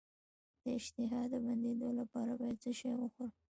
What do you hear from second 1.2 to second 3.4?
د بندیدو لپاره باید څه شی وخورم؟